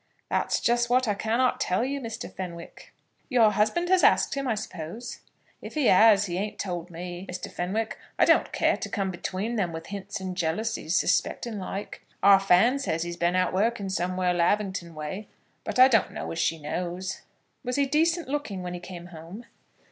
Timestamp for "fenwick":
2.33-2.91, 7.51-7.99